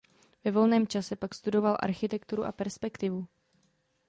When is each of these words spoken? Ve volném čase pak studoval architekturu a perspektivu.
Ve 0.43 0.51
volném 0.51 0.87
čase 0.87 1.15
pak 1.15 1.35
studoval 1.35 1.77
architekturu 1.81 2.43
a 2.45 2.51
perspektivu. 2.51 3.27